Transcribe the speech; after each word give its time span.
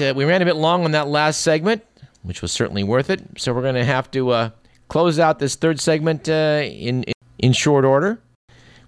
uh, 0.00 0.12
we 0.14 0.24
ran 0.24 0.42
a 0.42 0.44
bit 0.44 0.56
long 0.56 0.84
on 0.84 0.92
that 0.92 1.08
last 1.08 1.40
segment, 1.40 1.84
which 2.22 2.42
was 2.42 2.52
certainly 2.52 2.84
worth 2.84 3.10
it. 3.10 3.22
So 3.36 3.52
we're 3.52 3.62
going 3.62 3.74
to 3.74 3.84
have 3.84 4.10
to 4.12 4.30
uh, 4.30 4.50
close 4.88 5.18
out 5.18 5.38
this 5.38 5.54
third 5.54 5.80
segment 5.80 6.28
uh, 6.28 6.62
in, 6.64 7.04
in 7.38 7.52
short 7.52 7.84
order. 7.84 8.20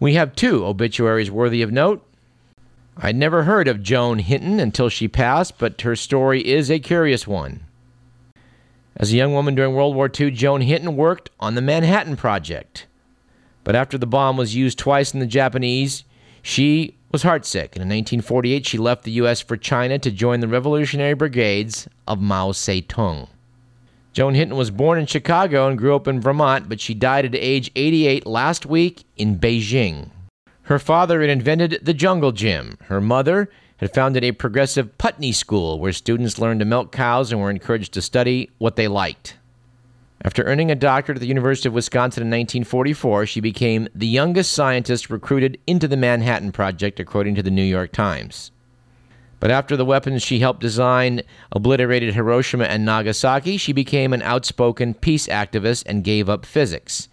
We 0.01 0.15
have 0.15 0.37
two 0.37 0.65
obituaries 0.65 1.31
worthy 1.31 1.63
of 1.63 1.73
note. 1.73 2.05
I'd 2.97 3.17
never 3.17 3.45
heard 3.45 3.69
of 3.69 3.83
Joan 3.83 4.19
Hinton 4.19 4.59
until 4.59 4.89
she 4.89 5.07
passed, 5.07 5.59
but 5.59 5.81
her 5.83 5.95
story 5.95 6.47
is 6.47 6.71
a 6.71 6.79
curious 6.79 7.27
one. 7.27 7.65
As 8.97 9.13
a 9.13 9.17
young 9.17 9.33
woman 9.33 9.55
during 9.55 9.75
World 9.75 9.95
War 9.95 10.11
II, 10.13 10.33
Joan 10.33 10.61
Hinton 10.63 10.97
worked 10.97 11.31
on 11.39 11.55
the 11.55 11.61
Manhattan 11.61 12.17
Project. 12.17 12.87
But 13.63 13.77
after 13.77 13.99
the 13.99 14.07
bomb 14.07 14.37
was 14.37 14.57
used 14.57 14.79
twice 14.79 15.15
in 15.15 15.21
the 15.21 15.27
Japanese, 15.27 16.03
she 16.43 16.97
was 17.11 17.23
heartsick, 17.23 17.73
and 17.75 17.83
in 17.83 17.89
1948 17.89 18.67
she 18.67 18.79
left 18.79 19.05
the 19.05 19.13
U.S. 19.13 19.41
for 19.41 19.57
China 19.57 19.99
to 19.99 20.11
join 20.11 20.41
the 20.41 20.49
revolutionary 20.49 21.15
brigades 21.15 21.89
of 22.07 22.21
Mao 22.21 22.53
Zedong. 22.53 23.29
Joan 24.13 24.35
Hinton 24.35 24.57
was 24.57 24.71
born 24.71 24.99
in 24.99 25.07
Chicago 25.07 25.69
and 25.69 25.79
grew 25.79 25.95
up 25.95 26.09
in 26.09 26.21
Vermont, 26.21 26.69
but 26.69 26.81
she 26.81 26.93
died 26.93 27.25
at 27.25 27.35
age 27.35 27.71
88 27.77 28.27
last 28.27 28.67
week 28.67 29.05
in 29.17 29.39
Beijing. 29.39 30.11
Her 30.63 30.79
father 30.79 31.23
had 31.23 31.31
invented 31.31 31.79
the 31.83 31.95
jungle 31.95 32.33
gym. 32.33 32.77
Her 32.83 33.01
mother 33.01 33.49
had 33.79 33.95
founded 33.95 34.23
a 34.23 34.33
progressive 34.33 34.99
Putney 34.99 35.33
school 35.33 35.79
where 35.79 35.93
students 35.93 36.39
learned 36.39 36.61
to 36.61 36.67
milk 36.67 36.93
cows 36.93 37.33
and 37.33 37.41
were 37.41 37.49
encouraged 37.49 37.95
to 37.95 38.03
study 38.03 38.51
what 38.59 38.77
they 38.77 38.87
liked. 38.87 39.38
After 40.23 40.43
earning 40.43 40.71
a 40.71 40.75
doctorate 40.75 41.19
at 41.19 41.21
the 41.21 41.29
University 41.29 41.69
of 41.69 41.75
Wisconsin 41.75 42.23
in 42.23 42.29
1944, 42.29 43.27
she 43.27 43.41
became 43.41 43.89
the 43.95 44.07
youngest 44.07 44.53
scientist 44.53 45.11
recruited 45.11 45.59
into 45.67 45.87
the 45.87 45.97
Manhattan 45.97 46.51
Project, 46.51 46.99
according 46.99 47.37
to 47.37 47.43
the 47.43 47.53
New 47.53 47.63
York 47.63 47.93
Times. 47.93 48.51
But 49.39 49.53
after 49.53 49.77
the 49.77 49.85
weapons 49.85 50.23
she 50.23 50.41
helped 50.41 50.61
design 50.61 51.23
obliterated 51.53 52.15
Hiroshima 52.15 52.65
and 52.65 52.85
Nagasaki, 52.85 53.57
she 53.57 53.73
became 53.73 54.13
an 54.13 54.23
outspoken 54.23 54.95
peace 54.95 55.29
activist 55.29 55.85
and 55.87 56.03
gave 56.03 56.29
up 56.29 56.45
physics. 56.45 57.09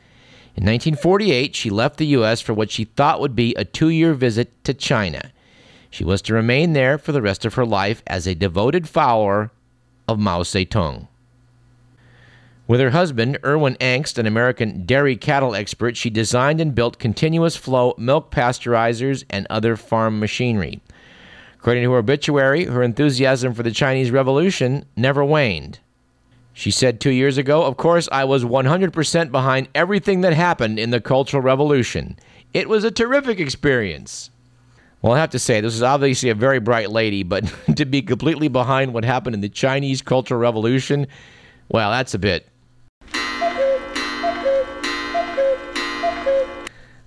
In 0.55 0.63
1948, 0.63 1.55
she 1.55 1.69
left 1.69 1.97
the 1.97 2.07
U.S. 2.07 2.41
for 2.41 2.53
what 2.53 2.71
she 2.71 2.85
thought 2.85 3.19
would 3.19 3.35
be 3.35 3.53
a 3.53 3.65
two 3.65 3.89
year 3.89 4.15
visit 4.15 4.63
to 4.63 4.73
China. 4.73 5.31
She 5.91 6.03
was 6.03 6.23
to 6.23 6.33
remain 6.33 6.73
there 6.73 6.97
for 6.97 7.11
the 7.11 7.21
rest 7.21 7.45
of 7.45 7.53
her 7.53 7.65
life 7.65 8.01
as 8.07 8.25
a 8.25 8.33
devoted 8.33 8.89
follower 8.89 9.51
of 10.07 10.17
Mao 10.17 10.41
Zedong. 10.41 11.07
With 12.67 12.80
her 12.80 12.89
husband, 12.89 13.38
Erwin 13.45 13.75
Engst, 13.75 14.17
an 14.17 14.25
American 14.25 14.85
dairy 14.85 15.16
cattle 15.16 15.53
expert, 15.53 15.95
she 15.95 16.09
designed 16.09 16.59
and 16.59 16.73
built 16.73 16.97
continuous 16.97 17.55
flow 17.55 17.94
milk 17.97 18.31
pasteurizers 18.31 19.23
and 19.30 19.45
other 19.52 19.75
farm 19.75 20.19
machinery. 20.19 20.81
According 21.59 21.83
to 21.83 21.91
her 21.91 21.99
obituary, 21.99 22.66
her 22.66 22.81
enthusiasm 22.81 23.53
for 23.53 23.61
the 23.61 23.72
Chinese 23.72 24.09
Revolution 24.09 24.85
never 24.95 25.23
waned. 25.23 25.80
She 26.53 26.72
said 26.72 26.99
two 26.99 27.11
years 27.11 27.38
ago, 27.38 27.63
Of 27.63 27.77
course, 27.77 28.09
I 28.11 28.23
was 28.23 28.44
100% 28.44 29.31
behind 29.31 29.67
everything 29.75 30.22
that 30.22 30.33
happened 30.33 30.79
in 30.79 30.89
the 30.89 31.02
Cultural 31.02 31.44
Revolution. 31.44 32.17
It 32.53 32.67
was 32.67 32.83
a 32.83 32.91
terrific 32.91 33.39
experience. 33.39 34.31
Well, 35.02 35.13
I 35.13 35.19
have 35.19 35.31
to 35.31 35.39
say, 35.39 35.61
this 35.61 35.75
is 35.75 35.83
obviously 35.83 36.29
a 36.29 36.35
very 36.35 36.59
bright 36.59 36.89
lady, 36.89 37.22
but 37.22 37.53
to 37.75 37.85
be 37.85 38.02
completely 38.02 38.47
behind 38.47 38.94
what 38.94 39.05
happened 39.05 39.35
in 39.35 39.41
the 39.41 39.50
Chinese 39.50 40.02
Cultural 40.02 40.39
Revolution, 40.39 41.05
well, 41.69 41.91
that's 41.91 42.13
a 42.16 42.19
bit 42.19 42.47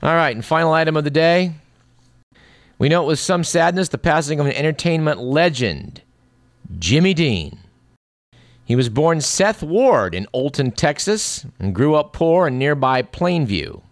All 0.00 0.14
right, 0.14 0.34
and 0.34 0.44
final 0.44 0.72
item 0.72 0.96
of 0.96 1.04
the 1.04 1.10
day. 1.10 1.54
We 2.78 2.88
know 2.88 3.02
it 3.02 3.06
was 3.06 3.18
some 3.18 3.42
sadness 3.42 3.88
the 3.88 3.98
passing 3.98 4.38
of 4.38 4.46
an 4.46 4.52
entertainment 4.52 5.20
legend, 5.20 6.02
Jimmy 6.78 7.14
Dean. 7.14 7.58
He 8.64 8.76
was 8.76 8.88
born 8.88 9.20
Seth 9.20 9.62
Ward 9.62 10.14
in 10.14 10.28
Olton, 10.32 10.72
Texas, 10.76 11.44
and 11.58 11.74
grew 11.74 11.96
up 11.96 12.12
poor 12.12 12.46
in 12.46 12.58
nearby 12.58 13.02
Plainview. 13.02 13.82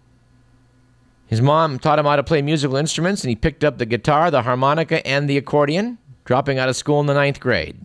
His 1.26 1.42
mom 1.42 1.80
taught 1.80 1.98
him 1.98 2.04
how 2.04 2.14
to 2.14 2.22
play 2.22 2.40
musical 2.40 2.76
instruments, 2.76 3.24
and 3.24 3.30
he 3.30 3.34
picked 3.34 3.64
up 3.64 3.78
the 3.78 3.86
guitar, 3.86 4.30
the 4.30 4.42
harmonica, 4.42 5.04
and 5.04 5.28
the 5.28 5.38
accordion, 5.38 5.98
dropping 6.24 6.58
out 6.58 6.68
of 6.68 6.76
school 6.76 7.00
in 7.00 7.06
the 7.06 7.14
ninth 7.14 7.40
grade. 7.40 7.80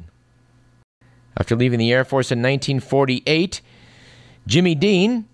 After 1.35 1.55
leaving 1.55 1.79
the 1.79 1.91
Air 1.91 2.05
Force 2.05 2.31
in 2.31 2.39
1948, 2.39 3.61
Jimmy 4.45 4.75
Dean 4.75 5.25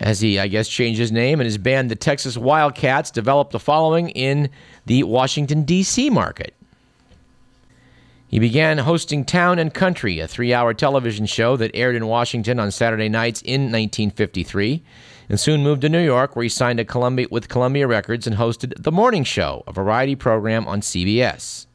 as 0.00 0.20
he, 0.20 0.38
I 0.38 0.48
guess, 0.48 0.68
changed 0.68 0.98
his 0.98 1.12
name, 1.12 1.40
and 1.40 1.46
his 1.46 1.58
band, 1.58 1.90
the 1.90 1.96
Texas 1.96 2.36
Wildcats, 2.36 3.10
developed 3.10 3.54
a 3.54 3.58
following 3.58 4.10
in 4.10 4.50
the 4.86 5.02
Washington, 5.04 5.62
D.C. 5.62 6.10
market. 6.10 6.54
He 8.26 8.38
began 8.38 8.78
hosting 8.78 9.26
Town 9.26 9.58
and 9.58 9.74
Country, 9.74 10.18
a 10.18 10.26
three 10.26 10.54
hour 10.54 10.72
television 10.72 11.26
show 11.26 11.56
that 11.58 11.70
aired 11.74 11.94
in 11.94 12.06
Washington 12.06 12.58
on 12.58 12.70
Saturday 12.70 13.10
nights 13.10 13.42
in 13.42 13.64
1953, 13.64 14.82
and 15.28 15.38
soon 15.38 15.62
moved 15.62 15.82
to 15.82 15.90
New 15.90 16.02
York, 16.02 16.34
where 16.34 16.42
he 16.42 16.48
signed 16.48 16.86
Columbia, 16.88 17.26
with 17.30 17.50
Columbia 17.50 17.86
Records 17.86 18.26
and 18.26 18.36
hosted 18.36 18.72
The 18.82 18.90
Morning 18.90 19.22
Show, 19.22 19.62
a 19.66 19.72
variety 19.72 20.16
program 20.16 20.66
on 20.66 20.80
CBS. 20.80 21.66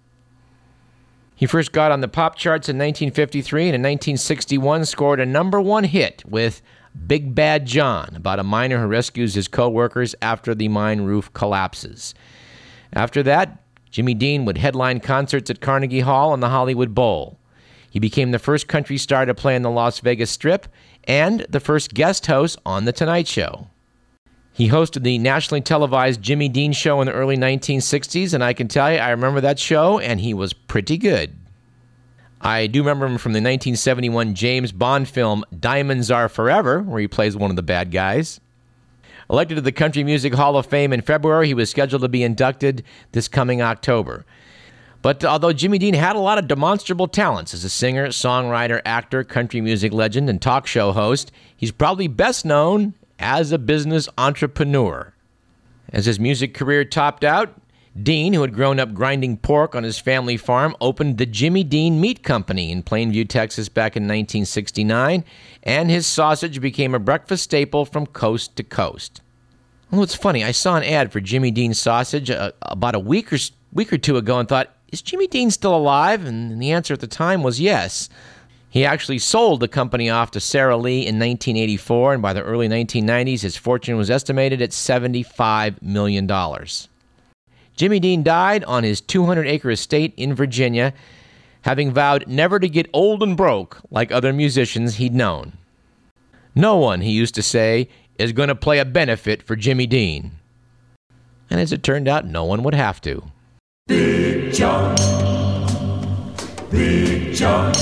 He 1.36 1.46
first 1.46 1.72
got 1.72 1.92
on 1.92 2.02
the 2.02 2.08
pop 2.08 2.36
charts 2.36 2.68
in 2.68 2.78
1953 2.78 3.68
and 3.68 3.76
in 3.76 3.82
1961 3.82 4.86
scored 4.86 5.20
a 5.20 5.26
number 5.28 5.62
one 5.62 5.84
hit 5.84 6.24
with 6.26 6.64
Big 7.06 7.36
Bad 7.36 7.66
John, 7.66 8.14
about 8.16 8.40
a 8.40 8.44
miner 8.44 8.80
who 8.80 8.88
rescues 8.88 9.34
his 9.34 9.48
co 9.48 9.70
workers 9.70 10.16
after 10.22 10.56
the 10.56 10.68
mine 10.68 11.02
roof 11.02 11.32
collapses. 11.34 12.14
After 12.94 13.22
that, 13.24 13.62
Jimmy 13.92 14.14
Dean 14.14 14.46
would 14.46 14.58
headline 14.58 15.00
concerts 15.00 15.50
at 15.50 15.62
Carnegie 15.62 16.02
Hall 16.02 16.34
and 16.34 16.42
the 16.42 16.50
Hollywood 16.50 16.94
Bowl. 16.94 17.38
He 17.90 18.00
became 18.00 18.32
the 18.32 18.40
first 18.40 18.68
country 18.68 18.98
star 18.98 19.26
to 19.26 19.34
play 19.34 19.56
on 19.56 19.62
the 19.62 19.70
Las 19.70 20.00
Vegas 20.00 20.32
Strip 20.32 20.68
and 21.06 21.46
the 21.50 21.60
first 21.60 21.94
guest 21.94 22.26
host 22.28 22.60
on 22.66 22.86
The 22.86 22.92
Tonight 22.92 23.28
Show. 23.28 23.68
He 24.54 24.70
hosted 24.70 25.04
the 25.04 25.18
nationally 25.20 25.62
televised 25.62 26.22
Jimmy 26.22 26.50
Dean 26.50 26.74
Show 26.74 27.00
in 27.02 27.06
the 27.06 27.14
early 27.14 27.38
1960s, 27.38 28.34
and 28.34 28.44
I 28.44 28.54
can 28.54 28.68
tell 28.68 28.92
you, 28.92 28.98
I 28.98 29.12
remember 29.12 29.40
that 29.42 29.60
show, 29.60 30.00
and 30.00 30.20
he 30.20 30.34
was 30.34 30.54
pretty 30.54 30.98
good. 30.98 31.36
I 32.42 32.68
do 32.68 32.82
remember 32.82 33.06
him 33.06 33.18
from 33.18 33.34
the 33.34 33.40
1971 33.40 34.36
James 34.36 34.72
Bond 34.72 35.08
film 35.08 35.44
Diamonds 35.60 36.12
Are 36.12 36.30
Forever, 36.30 36.82
where 36.82 37.02
he 37.02 37.08
plays 37.08 37.36
one 37.36 37.50
of 37.50 37.56
the 37.56 37.64
bad 37.64 37.92
guys. 37.92 38.40
Elected 39.30 39.58
to 39.58 39.62
the 39.62 39.72
Country 39.72 40.04
Music 40.04 40.34
Hall 40.34 40.56
of 40.56 40.66
Fame 40.66 40.94
in 40.94 41.02
February, 41.02 41.48
he 41.48 41.54
was 41.54 41.70
scheduled 41.70 42.04
to 42.04 42.08
be 42.08 42.24
inducted 42.24 42.84
this 43.12 43.28
coming 43.28 43.62
October. 43.62 44.26
But 45.02 45.24
although 45.26 45.54
Jimmy 45.54 45.78
Dean 45.78 45.94
had 45.94 46.16
a 46.16 46.20
lot 46.20 46.38
of 46.38 46.48
demonstrable 46.48 47.08
talents 47.08 47.54
as 47.54 47.64
a 47.64 47.70
singer, 47.70 48.08
songwriter, 48.08 48.82
actor, 48.86 49.24
country 49.24 49.62
music 49.62 49.92
legend, 49.92 50.30
and 50.30 50.42
talk 50.42 50.68
show 50.68 50.92
host, 50.92 51.32
he's 51.56 51.72
probably 51.72 52.08
best 52.08 52.46
known 52.46 52.94
as 53.20 53.52
a 53.52 53.58
business 53.58 54.08
entrepreneur. 54.18 55.14
As 55.92 56.06
his 56.06 56.20
music 56.20 56.54
career 56.54 56.86
topped 56.86 57.24
out, 57.24 57.60
Dean, 58.04 58.34
who 58.34 58.42
had 58.42 58.54
grown 58.54 58.80
up 58.80 58.94
grinding 58.94 59.38
pork 59.38 59.74
on 59.74 59.84
his 59.84 59.98
family 59.98 60.38
farm, 60.38 60.76
opened 60.80 61.18
the 61.18 61.26
Jimmy 61.26 61.64
Dean 61.64 62.00
Meat 62.00 62.22
Company 62.22 62.72
in 62.72 62.84
Plainview, 62.84 63.28
Texas 63.28 63.70
back 63.70 63.96
in 63.96 64.04
1969, 64.04 65.24
and 65.64 65.90
his 65.90 66.06
sausage 66.06 66.62
became 66.62 66.94
a 66.94 67.00
breakfast 67.00 67.44
staple 67.44 67.86
from 67.86 68.06
coast 68.06 68.56
to 68.56 68.64
coast. 68.64 69.22
Well, 69.90 70.04
it's 70.04 70.16
funny, 70.16 70.44
I 70.44 70.52
saw 70.52 70.76
an 70.76 70.84
ad 70.84 71.12
for 71.12 71.20
Jimmy 71.20 71.50
Dean 71.50 71.74
sausage 71.74 72.30
uh, 72.30 72.52
about 72.62 72.96
a 72.96 73.00
week 73.00 73.32
or, 73.32 73.38
week 73.74 73.92
or 73.92 73.98
two 73.98 74.18
ago 74.18 74.38
and 74.38 74.48
thought, 74.48 74.76
is 74.92 75.02
Jimmy 75.02 75.28
Dean 75.28 75.50
still 75.50 75.76
alive? 75.76 76.26
And 76.26 76.62
the 76.62 76.72
answer 76.72 76.94
at 76.94 77.00
the 77.00 77.08
time 77.08 77.42
was 77.42 77.60
yes. 77.60 78.10
He 78.70 78.86
actually 78.86 79.20
sold 79.20 79.60
the 79.60 79.68
company 79.68 80.10
off 80.10 80.32
to 80.32 80.40
Sara 80.40 80.78
Lee 80.78 81.00
in 81.00 81.16
1984, 81.16 82.14
and 82.14 82.22
by 82.22 82.34
the 82.34 82.44
early 82.44 82.68
1990s, 82.68 83.42
his 83.42 83.58
fortune 83.58 83.98
was 83.98 84.12
estimated 84.12 84.62
at 84.62 84.72
$75 84.72 85.82
million. 85.82 86.28
Jimmy 87.78 88.00
Dean 88.00 88.24
died 88.24 88.64
on 88.64 88.84
his 88.84 89.00
200 89.00 89.48
acre 89.48 89.70
estate 89.70 90.14
in 90.18 90.34
Virginia, 90.34 90.94
having 91.62 91.94
vowed 91.94 92.28
never 92.28 92.60
to 92.60 92.68
get 92.68 92.90
old 92.92 93.22
and 93.22 93.38
broke 93.38 93.80
like 93.92 94.12
other 94.12 94.34
musicians 94.34 94.96
he'd 94.96 95.14
known. 95.14 95.54
No 96.56 96.76
one, 96.76 97.02
he 97.02 97.12
used 97.12 97.36
to 97.36 97.44
say, 97.44 97.88
is 98.18 98.34
going 98.34 98.50
to 98.50 98.56
play 98.56 98.80
a 98.80 98.86
benefit 98.86 99.44
for 99.44 99.56
Jimmy 99.56 99.86
Dean. 99.86 100.32
And 101.52 101.60
as 101.60 101.72
it 101.72 101.84
turned 101.84 102.08
out, 102.08 102.26
no 102.26 102.44
one 102.44 102.64
would 102.64 102.74
have 102.74 103.00
to. 103.02 103.24
Big 103.86 104.52
John. 104.54 104.96
Big 106.72 107.36
John. 107.36 107.74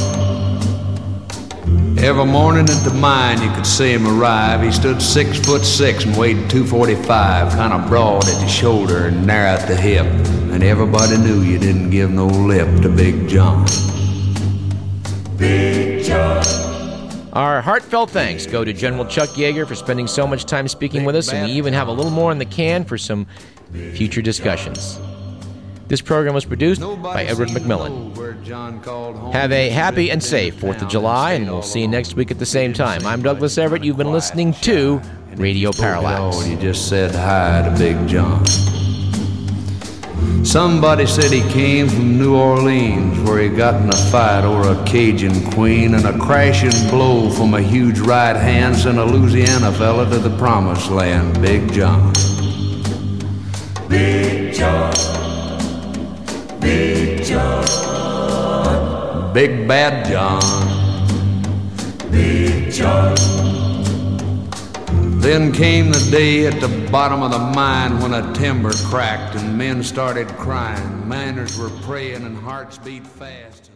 Every 1.97 2.25
morning 2.25 2.69
at 2.69 2.83
the 2.83 2.93
mine, 2.93 3.41
you 3.41 3.49
could 3.51 3.65
see 3.65 3.93
him 3.93 4.05
arrive. 4.05 4.61
He 4.61 4.71
stood 4.71 5.01
six 5.01 5.39
foot 5.39 5.63
six 5.63 6.03
and 6.03 6.15
weighed 6.17 6.49
245, 6.49 7.53
kind 7.53 7.73
of 7.73 7.87
broad 7.87 8.27
at 8.27 8.39
the 8.41 8.47
shoulder 8.47 9.07
and 9.07 9.25
narrow 9.25 9.51
at 9.51 9.67
the 9.67 9.75
hip. 9.75 10.05
And 10.51 10.61
everybody 10.61 11.17
knew 11.17 11.41
you 11.41 11.57
didn't 11.57 11.91
give 11.91 12.11
no 12.11 12.27
lip 12.27 12.81
to 12.81 12.89
Big 12.89 13.29
John. 13.29 13.65
Big 15.37 16.03
John. 16.03 16.43
Our 17.33 17.61
heartfelt 17.61 18.11
thanks 18.11 18.45
go 18.45 18.65
to 18.65 18.73
General 18.73 19.05
Chuck 19.05 19.29
Yeager 19.29 19.65
for 19.65 19.75
spending 19.75 20.07
so 20.07 20.27
much 20.27 20.45
time 20.45 20.67
speaking 20.67 21.05
with 21.05 21.15
us, 21.15 21.31
and 21.31 21.47
we 21.47 21.53
even 21.53 21.73
have 21.73 21.87
a 21.87 21.91
little 21.91 22.11
more 22.11 22.31
in 22.31 22.37
the 22.37 22.45
can 22.45 22.83
for 22.83 22.97
some 22.97 23.25
future 23.93 24.21
discussions. 24.21 24.99
This 25.87 26.01
program 26.01 26.33
was 26.33 26.45
produced 26.45 26.81
by 27.01 27.23
Edward 27.23 27.49
McMillan. 27.49 28.24
John 28.45 28.79
called 28.79 29.15
home. 29.15 29.31
Have 29.31 29.51
a 29.51 29.69
happy 29.69 30.11
and 30.11 30.21
safe 30.23 30.55
4th 30.57 30.83
of 30.83 30.87
July, 30.87 31.33
and 31.33 31.49
we'll 31.49 31.63
see 31.63 31.81
you 31.81 31.87
next 31.87 32.13
week 32.15 32.29
at 32.29 32.37
the 32.37 32.45
same 32.45 32.73
time. 32.73 33.03
I'm 33.03 33.23
Douglas 33.23 33.57
Everett. 33.57 33.83
You've 33.83 33.97
been 33.97 34.11
listening 34.11 34.53
to 34.61 34.99
shy, 35.01 35.09
and 35.31 35.33
if 35.33 35.39
Radio 35.39 35.69
you 35.69 35.73
spoke 35.73 35.85
at 35.85 36.03
Parallax. 36.03 36.35
all, 36.35 36.45
You 36.45 36.55
just 36.55 36.87
said 36.87 37.15
hi 37.15 37.67
to 37.67 37.75
Big 37.75 38.07
John. 38.07 38.45
Somebody 40.45 41.07
said 41.07 41.31
he 41.31 41.41
came 41.51 41.89
from 41.89 42.19
New 42.19 42.35
Orleans, 42.35 43.27
where 43.27 43.41
he 43.41 43.49
got 43.49 43.81
in 43.81 43.89
a 43.89 43.95
fight 44.11 44.43
over 44.43 44.79
a 44.79 44.85
Cajun 44.85 45.51
queen, 45.53 45.95
and 45.95 46.05
a 46.05 46.15
crashing 46.19 46.89
blow 46.91 47.31
from 47.31 47.55
a 47.55 47.61
huge 47.61 47.97
right 47.97 48.35
hand 48.35 48.75
sent 48.75 48.99
a 48.99 49.05
Louisiana 49.05 49.71
fella 49.71 50.07
to 50.07 50.19
the 50.19 50.37
promised 50.37 50.91
land. 50.91 51.41
Big 51.41 51.73
John. 51.73 52.13
Big 53.89 54.53
John, 54.53 54.93
Big 56.59 57.23
John. 57.23 57.94
Big 59.35 59.67
Bad 59.67 60.07
John. 60.07 60.39
Big 62.09 62.71
John. 62.71 63.13
Then 65.19 65.51
came 65.51 65.91
the 65.91 66.07
day 66.09 66.47
at 66.47 66.61
the 66.61 66.69
bottom 66.89 67.21
of 67.21 67.31
the 67.31 67.39
mine 67.39 67.99
when 67.99 68.13
a 68.13 68.33
timber 68.33 68.71
cracked 68.71 69.35
and 69.35 69.57
men 69.57 69.83
started 69.83 70.29
crying. 70.37 71.05
Miners 71.05 71.59
were 71.59 71.69
praying 71.81 72.23
and 72.23 72.37
hearts 72.37 72.77
beat 72.77 73.05
fast. 73.05 73.71